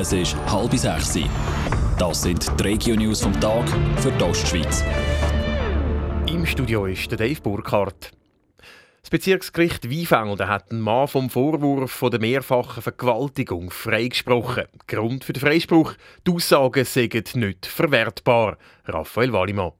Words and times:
Es 0.00 0.12
ist 0.12 0.36
halb 0.46 0.72
sechs. 0.74 1.18
Das 1.98 2.22
sind 2.22 2.48
die 2.60 2.62
Regio-News 2.62 3.20
vom 3.20 3.32
Tag 3.40 3.68
für 3.96 4.12
die 4.12 4.22
Ostschweiz. 4.22 4.84
Im 6.28 6.46
Studio 6.46 6.86
ist 6.86 7.10
der 7.10 7.18
Dave 7.18 7.40
Burkhardt. 7.40 8.12
Das 9.00 9.10
Bezirksgericht 9.10 9.90
Weinfelden 9.90 10.46
hat 10.46 10.70
einen 10.70 10.82
Mann 10.82 11.08
vom 11.08 11.28
Vorwurf 11.28 11.90
von 11.90 12.12
der 12.12 12.20
mehrfachen 12.20 12.80
Vergewaltigung 12.80 13.70
freigesprochen. 13.70 14.66
Grund 14.86 15.24
für 15.24 15.32
den 15.32 15.40
Freispruch: 15.40 15.94
die 16.24 16.30
Aussagen 16.30 16.84
seien 16.84 17.24
nicht 17.34 17.66
verwertbar. 17.66 18.56
Raphael 18.84 19.32
Wallimann. 19.32 19.72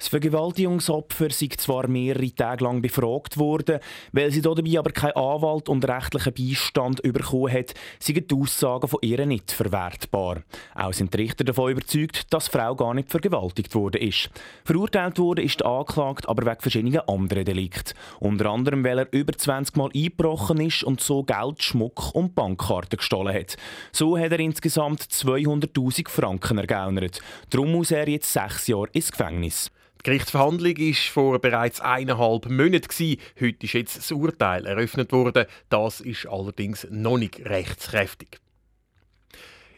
Das 0.00 0.08
Vergewaltigungsopfer 0.08 1.28
sei 1.28 1.48
zwar 1.58 1.86
mehrere 1.86 2.34
Tage 2.34 2.64
lang 2.64 2.80
befragt 2.80 3.36
worden, 3.36 3.80
weil 4.12 4.30
sie 4.30 4.40
dabei 4.40 4.78
aber 4.78 4.92
keinen 4.92 5.12
Anwalt 5.12 5.68
und 5.68 5.86
rechtlichen 5.86 6.32
Beistand 6.32 7.02
bekommen 7.02 7.52
hat, 7.52 7.74
seien 7.98 8.26
die 8.26 8.34
Aussagen 8.34 8.88
von 8.88 9.00
ihr 9.02 9.26
nicht 9.26 9.52
verwertbar. 9.52 10.42
Auch 10.74 10.94
sind 10.94 11.12
die 11.12 11.18
Richter 11.18 11.44
davon 11.44 11.72
überzeugt, 11.72 12.32
dass 12.32 12.46
die 12.46 12.52
Frau 12.52 12.74
gar 12.74 12.94
nicht 12.94 13.10
vergewaltigt 13.10 13.74
worden 13.74 14.00
ist. 14.00 14.30
Verurteilt 14.64 15.18
wurde 15.18 15.42
ist 15.42 15.60
die 15.60 15.66
Anklagte 15.66 16.30
aber 16.30 16.46
wegen 16.46 16.62
verschiedener 16.62 17.06
anderen 17.06 17.44
Delikte. 17.44 17.92
Unter 18.20 18.46
anderem, 18.46 18.82
weil 18.82 19.00
er 19.00 19.12
über 19.12 19.34
20 19.34 19.76
Mal 19.76 19.90
eingebrochen 19.94 20.62
ist 20.62 20.82
und 20.82 21.02
so 21.02 21.24
Geld, 21.24 21.62
Schmuck 21.62 22.14
und 22.14 22.34
Bankkarten 22.34 22.96
gestohlen 22.96 23.34
hat. 23.34 23.58
So 23.92 24.16
hat 24.16 24.32
er 24.32 24.40
insgesamt 24.40 25.02
200.000 25.02 26.08
Franken 26.08 26.56
ergaunert. 26.56 27.20
Darum 27.50 27.72
muss 27.72 27.90
er 27.90 28.08
jetzt 28.08 28.32
sechs 28.32 28.66
Jahre 28.66 28.88
ins 28.94 29.12
Gefängnis. 29.12 29.70
Die 30.00 30.04
Gerichtsverhandlung 30.04 30.78
war 30.78 30.94
vor 31.12 31.38
bereits 31.40 31.82
eineinhalb 31.82 32.48
Monaten. 32.48 33.18
Heute 33.38 33.66
ist 33.66 33.74
jetzt 33.74 33.98
das 33.98 34.10
Urteil 34.10 34.64
eröffnet 34.64 35.12
worden. 35.12 35.44
Das 35.68 36.00
ist 36.00 36.24
allerdings 36.26 36.86
noch 36.90 37.18
nicht 37.18 37.44
rechtskräftig. 37.44 38.40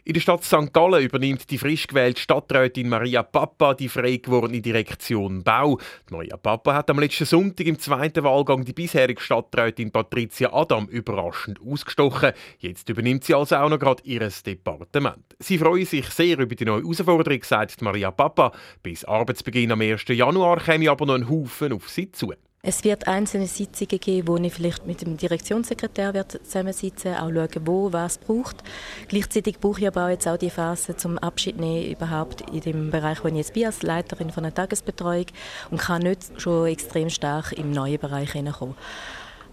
In 0.05 0.15
der 0.15 0.19
Stadt 0.19 0.43
St. 0.43 0.73
Gallen 0.73 1.01
übernimmt 1.01 1.49
die 1.49 1.57
frisch 1.57 1.87
gewählte 1.87 2.19
Stadträtin 2.19 2.89
Maria 2.89 3.23
Papa 3.23 3.73
die 3.73 3.87
frei 3.87 4.17
gewordene 4.17 4.59
Direktion 4.59 5.41
Bau. 5.45 5.79
Die 6.09 6.13
Maria 6.13 6.35
Papa 6.35 6.73
hat 6.73 6.89
am 6.89 6.99
letzten 6.99 7.23
Sonntag 7.23 7.65
im 7.67 7.79
zweiten 7.79 8.21
Wahlgang 8.25 8.65
die 8.65 8.73
bisherige 8.73 9.21
Stadträtin 9.21 9.91
Patricia 9.91 10.51
Adam 10.51 10.87
überraschend 10.87 11.61
ausgestochen. 11.65 12.33
Jetzt 12.59 12.89
übernimmt 12.89 13.23
sie 13.23 13.33
also 13.33 13.55
auch 13.55 13.69
noch 13.69 13.79
gerade 13.79 14.03
ihr 14.03 14.29
Departement. 14.45 15.37
Sie 15.39 15.57
freuen 15.57 15.85
sich 15.85 16.09
sehr 16.09 16.37
über 16.37 16.53
die 16.53 16.65
neue 16.65 16.81
Herausforderung, 16.81 17.41
sagt 17.41 17.81
Maria 17.81 18.11
Papa. 18.11 18.51
Bis 18.81 19.05
Arbeitsbeginn 19.05 19.71
am 19.71 19.79
1. 19.79 20.03
Januar 20.09 20.59
käme 20.59 20.91
aber 20.91 21.05
noch 21.05 21.15
ein 21.15 21.29
Haufen 21.29 21.71
auf 21.71 21.87
sie 21.87 22.11
zu. 22.11 22.33
Es 22.65 22.85
wird 22.85 23.09
einzelne 23.09 23.47
Sitzungen 23.47 23.99
geben, 23.99 24.25
wo 24.25 24.37
ich 24.37 24.53
vielleicht 24.53 24.87
mit 24.87 25.01
dem 25.01 25.17
Direktionssekretär 25.17 26.25
zusammensitzen 26.29 27.13
auch 27.15 27.29
schauen, 27.29 27.67
wo 27.67 27.91
was 27.91 28.17
braucht. 28.17 28.63
Gleichzeitig 29.09 29.59
brauche 29.59 29.81
ich 29.81 29.87
aber 29.87 30.05
auch 30.05 30.09
jetzt 30.09 30.29
auch 30.29 30.37
die 30.37 30.49
Phase 30.49 30.95
zum 30.95 31.17
Abschied 31.17 31.59
nehmen 31.59 31.91
überhaupt 31.91 32.49
in 32.51 32.61
dem 32.61 32.89
Bereich, 32.89 33.21
wo 33.21 33.27
ich 33.27 33.33
jetzt 33.33 33.53
bin, 33.53 33.65
als 33.65 33.83
Leiterin 33.83 34.29
von 34.29 34.45
einer 34.45 34.53
Tagesbetreuung 34.53 35.25
und 35.71 35.81
kann 35.81 36.03
nicht 36.03 36.39
schon 36.41 36.67
extrem 36.67 37.09
stark 37.09 37.51
im 37.51 37.71
neuen 37.71 37.99
Bereich 37.99 38.31
hineinkommen. 38.31 38.75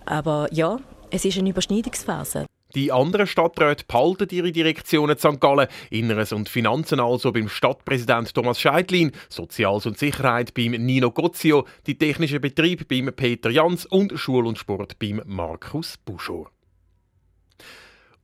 Aber 0.06 0.46
ja, 0.52 0.78
es 1.10 1.24
ist 1.24 1.36
eine 1.36 1.50
Überschneidungsphase. 1.50 2.46
Die 2.74 2.92
anderen 2.92 3.26
Stadträte 3.26 3.84
behalten 3.86 4.28
ihre 4.30 4.52
Direktionen 4.52 5.18
St. 5.18 5.40
Gallen, 5.40 5.66
Inneres 5.90 6.32
und 6.32 6.48
Finanzen 6.48 7.00
also 7.00 7.32
beim 7.32 7.48
Stadtpräsident 7.48 8.32
Thomas 8.32 8.60
Scheidlin, 8.60 9.12
Soziales 9.28 9.86
und 9.86 9.98
Sicherheit 9.98 10.54
beim 10.54 10.72
Nino 10.72 11.10
Gozio, 11.10 11.66
die 11.86 11.98
technische 11.98 12.38
Betrieb 12.38 12.86
beim 12.88 13.12
Peter 13.14 13.50
Jans 13.50 13.86
und 13.86 14.18
Schul 14.18 14.46
und 14.46 14.58
Sport 14.58 14.98
beim 15.00 15.20
Markus 15.26 15.96
Buschor. 15.98 16.50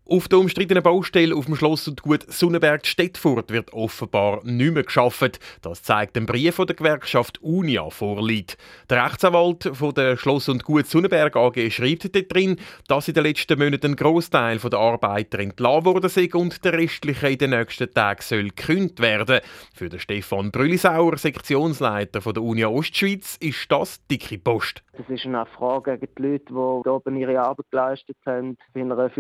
Auf 0.09 0.29
der 0.29 0.39
umstrittenen 0.39 0.85
Baustelle 0.85 1.35
auf 1.35 1.47
dem 1.47 1.57
Schloss 1.57 1.89
und 1.89 2.01
Gut 2.01 2.33
Sonnenberg 2.33 2.87
Stettfurt 2.87 3.51
wird 3.51 3.73
offenbar 3.73 4.41
nicht 4.45 4.73
mehr 4.73 4.85
geschafft. 4.85 5.41
Das 5.63 5.83
zeigt 5.83 6.17
ein 6.17 6.27
Brief 6.27 6.59
der 6.59 6.77
Gewerkschaft 6.77 7.43
Unia 7.43 7.91
vorliegt. 7.91 8.57
Der 8.89 9.05
Rechtsanwalt 9.05 9.69
von 9.73 9.93
der 9.95 10.17
Schloss 10.17 10.49
und 10.49 10.63
Gut 10.63 10.87
Sonnenberg 10.87 11.35
AG 11.35 11.73
schreibt 11.73 12.15
dort 12.15 12.33
drin, 12.33 12.57
dass 12.87 13.09
in 13.09 13.15
den 13.15 13.25
letzten 13.25 13.59
Monaten 13.59 13.87
ein 13.87 13.97
Großteil 13.97 14.59
der 14.59 14.79
Arbeiter 14.79 15.41
entlassen 15.41 15.85
worden 15.87 16.09
sind 16.09 16.37
und 16.37 16.65
der 16.65 16.75
restliche 16.75 17.31
in 17.31 17.39
den 17.39 17.51
nächsten 17.51 17.93
Tagen 17.93 18.23
soll 18.23 18.51
gekündigt 18.51 19.01
werden. 19.01 19.41
Für 19.75 19.89
den 19.89 19.99
Stefan 19.99 20.53
Brüllisauer, 20.53 21.19
Sektionsleiter 21.19 22.21
von 22.21 22.33
der 22.33 22.45
Unia 22.45 22.69
Ostschweiz, 22.69 23.39
ist 23.41 23.73
das 23.73 24.07
dicke 24.07 24.39
Post. 24.39 24.85
Das 24.97 25.09
ist 25.11 25.27
eine 25.27 25.47
Frage 25.47 25.99
gegen 25.99 26.15
die 26.17 26.23
Leute, 26.23 26.45
die 26.49 26.89
oben 26.89 27.17
ihre 27.17 27.41
Arbeit 27.41 27.67
geleistet 27.73 28.17
haben, 28.25 28.57
in 28.73 28.93
einer 28.93 29.11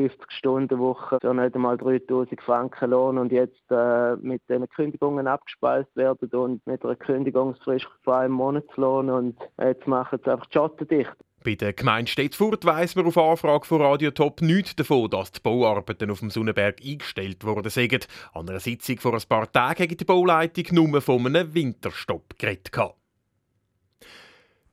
50-Stunden-Woche 0.77 1.19
für 1.21 1.35
nicht 1.35 1.55
einmal 1.55 1.77
3000 1.77 2.41
Franken 2.41 2.91
Lohn 2.91 3.19
und 3.19 3.33
jetzt 3.33 3.71
äh, 3.71 4.17
mit 4.17 4.43
den 4.49 4.69
Kündigungen 4.69 5.27
abgespeist 5.27 5.95
werden 5.95 6.29
und 6.31 6.67
mit 6.67 6.85
einer 6.85 6.97
Kündigungsfrist 6.97 7.87
von 8.03 8.15
einem 8.15 8.35
Monatslohn 8.35 9.11
und 9.11 9.37
jetzt 9.61 9.87
machen 9.87 10.19
sie 10.25 10.31
einfach 10.31 10.47
die 10.47 10.53
Schotten 10.53 10.89
dicht. 10.89 11.17
Bei 11.45 11.55
der 11.55 11.75
Gemeinde 11.75 12.11
Stettfurt 12.11 12.65
weiss 12.65 12.97
man 12.97 13.07
auf 13.07 13.17
Anfrage 13.17 13.67
von 13.67 13.81
Radio 13.81 14.11
Top 14.11 14.43
nichts 14.43 14.75
davon, 14.75 15.09
dass 15.11 15.31
die 15.31 15.41
Bauarbeiten 15.41 16.11
auf 16.11 16.19
dem 16.19 16.31
Sonnenberg 16.31 16.79
eingestellt 16.85 17.45
worden 17.45 17.71
sind. 17.71 18.09
An 18.33 18.49
einer 18.49 18.59
Sitzung 18.59 18.99
vor 18.99 19.15
ein 19.15 19.23
paar 19.29 19.51
Tagen 19.53 19.89
hat 19.89 20.01
die 20.01 20.05
Bauleitung 20.05 20.65
nur 20.73 21.01
von 21.01 21.25
einem 21.25 21.55
Winterstopp 21.55 22.37
geredet. 22.39 22.73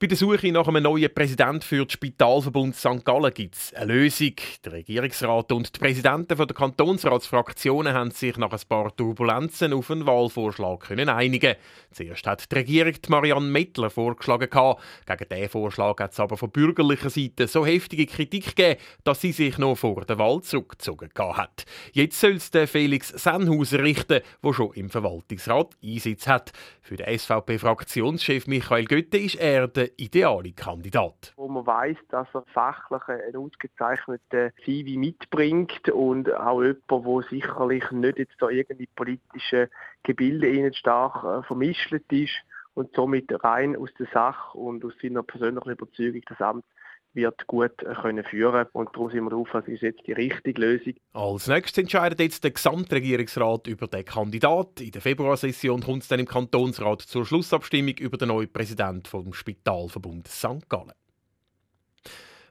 Bei 0.03 0.07
der 0.07 0.17
Suche 0.17 0.51
nach 0.51 0.67
einem 0.67 0.83
neuen 0.83 1.13
Präsidenten 1.13 1.61
für 1.61 1.85
den 1.85 1.89
Spitalverbund 1.89 2.75
St. 2.75 3.05
Gallen 3.05 3.33
gibt 3.33 3.55
es 3.55 3.73
eine 3.73 3.93
Lösung. 3.93 4.33
Der 4.65 4.73
Regierungsrat 4.73 5.53
und 5.53 5.73
die 5.73 5.79
Präsidenten 5.79 6.35
der 6.35 6.45
Kantonsratsfraktionen 6.47 7.93
haben 7.93 8.11
sich 8.11 8.35
nach 8.35 8.51
ein 8.51 8.59
paar 8.67 8.93
Turbulenzen 8.93 9.71
auf 9.71 9.89
einen 9.89 10.05
Wahlvorschlag 10.05 10.81
können 10.81 11.07
einigen. 11.07 11.55
Zuerst 11.93 12.27
hat 12.27 12.51
die 12.51 12.55
Regierung 12.55 12.95
Marianne 13.07 13.49
Mettler 13.49 13.89
vorgeschlagen. 13.89 14.49
Gegen 14.49 15.29
diesen 15.31 15.49
Vorschlag 15.49 15.97
hat 16.01 16.11
es 16.11 16.19
aber 16.19 16.35
von 16.35 16.51
bürgerlicher 16.51 17.09
Seite 17.09 17.47
so 17.47 17.65
heftige 17.65 18.05
Kritik 18.05 18.57
gegeben, 18.57 18.81
dass 19.05 19.21
sie 19.21 19.31
sich 19.31 19.57
noch 19.57 19.75
vor 19.75 20.03
der 20.03 20.19
Wahl 20.19 20.41
zurückgezogen 20.41 21.11
hat. 21.17 21.63
Jetzt 21.93 22.19
soll 22.19 22.33
es 22.33 22.51
Felix 22.69 23.07
Sennhauser 23.07 23.81
richten, 23.81 24.19
der 24.43 24.53
schon 24.53 24.73
im 24.73 24.89
Verwaltungsrat 24.89 25.77
Einsitz 25.81 26.27
hat. 26.27 26.51
Für 26.81 26.97
den 26.97 27.17
SVP-Fraktionschef 27.17 28.47
Michael 28.47 28.83
Götte 28.83 29.17
ist 29.17 29.35
er 29.35 29.69
der 29.69 29.92
ideale 29.97 30.51
Kandidat. 30.51 31.33
Wo 31.35 31.47
man 31.47 31.65
weiß, 31.65 31.97
dass 32.09 32.27
er 32.33 32.43
fachlich 32.53 33.01
einen 33.07 33.35
ausgezeichneten 33.35 34.51
CV 34.63 34.99
mitbringt 34.99 35.89
und 35.89 36.33
auch 36.33 36.61
jemand, 36.61 36.89
der 36.89 37.29
sicherlich 37.29 37.91
nicht 37.91 38.17
jetzt 38.17 38.35
da 38.39 38.49
irgendwie 38.49 38.89
politische 38.95 39.69
Gebilde 40.03 40.49
ihnen 40.49 40.73
stark 40.73 41.23
äh, 41.23 41.43
vermischt 41.45 41.91
ist 41.91 42.33
und 42.73 42.93
somit 42.95 43.31
rein 43.43 43.75
aus 43.75 43.89
der 43.99 44.07
Sache 44.13 44.57
und 44.57 44.83
aus 44.83 44.93
seiner 45.01 45.23
persönlichen 45.23 45.71
Überzeugung 45.71 46.21
das 46.27 46.41
Amt 46.41 46.65
wird 47.13 47.47
gut 47.47 47.81
äh, 47.83 47.93
können 47.93 48.23
führen 48.23 48.67
und 48.73 48.89
darum 48.93 49.11
sind 49.11 49.23
wir 49.23 49.29
darauf, 49.29 49.49
das 49.51 49.67
ist 49.67 49.81
jetzt 49.81 50.05
die 50.07 50.13
richtige 50.13 50.59
Lösung. 50.59 50.93
Als 51.13 51.47
nächstes 51.47 51.77
entscheidet 51.77 52.19
jetzt 52.19 52.43
der 52.43 52.51
Gesamtregierungsrat 52.51 53.67
über 53.67 53.87
den 53.87 54.05
Kandidat. 54.05 54.81
In 54.81 54.91
der 54.91 55.01
Februarsession 55.01 55.81
kommt 55.81 56.03
es 56.03 56.07
dann 56.07 56.19
im 56.19 56.27
Kantonsrat 56.27 57.01
zur 57.01 57.25
Schlussabstimmung 57.25 57.95
über 57.97 58.17
den 58.17 58.29
neuen 58.29 58.51
Präsidenten 58.51 59.05
vom 59.05 59.33
Spitalverbund 59.33 60.27
St. 60.27 60.69
Gallen. 60.69 60.93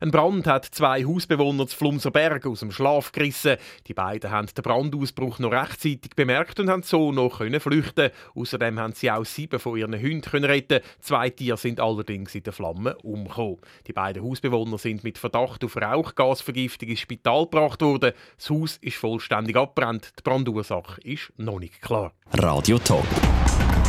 Ein 0.03 0.11
Brand 0.11 0.49
hat 0.49 0.65
zwei 0.65 1.05
Hausbewohner 1.05 1.69
zu 1.69 1.77
Flumserberg 1.77 2.45
aus 2.47 2.59
dem 2.59 2.73
Schlaf 2.73 3.13
gerissen. 3.13 3.57
Die 3.87 3.95
beiden 3.95 4.33
haben 4.33 4.49
den 4.49 4.61
Brandausbruch 4.61 5.39
noch 5.39 5.53
rechtzeitig 5.53 6.17
bemerkt 6.17 6.59
und 6.59 6.69
haben 6.69 6.83
so 6.83 7.13
noch 7.13 7.37
flüchten. 7.37 8.11
Außerdem 8.35 8.81
haben 8.81 8.95
sie 8.95 9.13
auch 9.13 9.25
sieben 9.25 9.61
von 9.61 9.79
ihren 9.79 9.95
Hunden 9.95 10.45
retten. 10.45 10.81
Zwei 10.99 11.31
Tiere 11.31 11.57
sind 11.57 11.79
allerdings 11.79 12.35
in 12.35 12.43
den 12.43 12.53
Flammen 12.53 12.95
umgekommen. 13.05 13.59
Die 13.87 13.93
beiden 13.93 14.25
Hausbewohner 14.25 14.77
sind 14.77 15.05
mit 15.05 15.19
Verdacht 15.19 15.63
auf 15.63 15.77
Rauchgasvergiftung 15.77 16.89
ins 16.89 16.99
Spital 16.99 17.45
gebracht 17.45 17.81
worden. 17.81 18.11
Das 18.37 18.51
Haus 18.51 18.79
ist 18.79 18.97
vollständig 18.97 19.55
abbrannt. 19.55 20.15
Die 20.19 20.23
Brandursache 20.25 21.01
ist 21.03 21.33
noch 21.37 21.61
nicht 21.61 21.81
klar. 21.81 22.11
Radio 22.33 22.77
Top. 22.81 23.07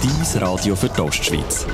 Dies 0.03 0.39
Radio 0.39 0.75
für 0.75 0.89
die 0.89 1.01
Ostschweiz. 1.01 1.65